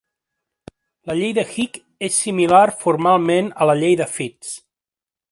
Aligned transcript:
La 1.09 1.15
llei 1.17 1.33
de 1.39 1.43
Hick 1.49 1.77
és 2.07 2.17
similar 2.23 2.63
formalment 2.85 3.51
a 3.65 3.67
la 3.71 3.75
llei 3.83 3.99
de 4.03 4.09
Fitts. 4.15 4.55